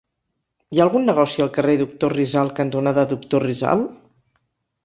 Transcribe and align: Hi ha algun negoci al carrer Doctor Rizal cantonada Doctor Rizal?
Hi 0.75 0.79
ha 0.79 0.85
algun 0.85 1.03
negoci 1.09 1.43
al 1.45 1.51
carrer 1.57 1.75
Doctor 1.83 2.15
Rizal 2.21 2.51
cantonada 2.61 3.07
Doctor 3.15 3.49
Rizal? 3.49 3.85